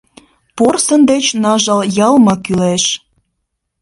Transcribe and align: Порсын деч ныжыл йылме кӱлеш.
Порсын 0.57 1.01
деч 1.09 1.25
ныжыл 1.41 1.79
йылме 1.97 2.35
кӱлеш. 2.43 2.83